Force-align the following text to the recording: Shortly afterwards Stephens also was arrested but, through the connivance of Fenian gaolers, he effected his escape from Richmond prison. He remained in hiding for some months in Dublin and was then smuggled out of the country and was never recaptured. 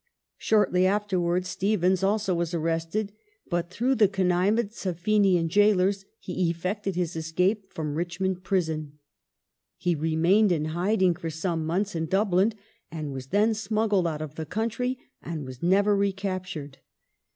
Shortly 0.39 0.87
afterwards 0.87 1.47
Stephens 1.49 2.01
also 2.01 2.33
was 2.33 2.55
arrested 2.55 3.11
but, 3.51 3.69
through 3.69 3.93
the 3.93 4.07
connivance 4.07 4.83
of 4.87 4.97
Fenian 4.99 5.47
gaolers, 5.47 6.05
he 6.19 6.49
effected 6.49 6.95
his 6.95 7.15
escape 7.15 7.71
from 7.71 7.93
Richmond 7.93 8.43
prison. 8.43 8.97
He 9.77 9.93
remained 9.93 10.51
in 10.51 10.65
hiding 10.73 11.13
for 11.13 11.29
some 11.29 11.67
months 11.67 11.93
in 11.93 12.07
Dublin 12.07 12.55
and 12.91 13.13
was 13.13 13.27
then 13.27 13.53
smuggled 13.53 14.07
out 14.07 14.23
of 14.23 14.33
the 14.33 14.45
country 14.47 14.97
and 15.21 15.45
was 15.45 15.61
never 15.61 15.95
recaptured. 15.95 16.79